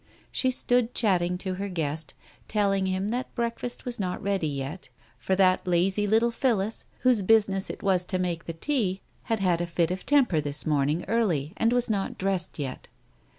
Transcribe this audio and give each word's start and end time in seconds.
She 0.31 0.49
stood 0.49 0.95
chatting 0.95 1.37
to 1.37 1.53
her 1.61 1.69
guest, 1.69 2.15
telling 2.47 2.87
him 2.87 3.09
that 3.09 3.35
break 3.35 3.59
fast 3.59 3.85
was 3.85 3.99
not 3.99 4.19
ready 4.19 4.47
yet, 4.47 4.89
for 5.19 5.35
that 5.35 5.67
lazy 5.67 6.07
little 6.07 6.31
Phillis, 6.31 6.85
whose 7.01 7.21
business 7.21 7.69
it 7.69 7.83
was 7.83 8.03
to 8.05 8.17
make 8.17 8.45
the 8.45 8.53
tea, 8.53 9.01
had 9.25 9.41
had 9.41 9.61
a 9.61 9.67
fit 9.67 9.91
of 9.91 10.03
temper 10.07 10.41
this 10.41 10.65
morning 10.65 11.05
early, 11.07 11.53
and 11.55 11.71
was 11.71 11.87
not 11.87 12.17
dressed 12.17 12.57
yet. 12.57 12.87